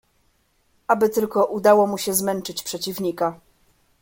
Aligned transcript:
"Aby 0.87 1.09
tylko 1.09 1.45
udało 1.45 1.87
mu 1.87 1.97
się 1.97 2.13
zmęczyć 2.13 2.63
przeciwnika." 2.63 3.39